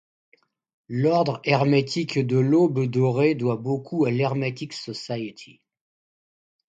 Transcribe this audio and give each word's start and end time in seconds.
L'Ordre 0.89 1.41
hermétique 1.43 2.17
de 2.17 2.39
l'Aube 2.39 2.85
dorée 2.87 3.35
doit 3.35 3.57
beaucoup 3.57 4.05
à 4.05 4.09
l'Hermetic 4.09 4.73
society. 4.73 5.61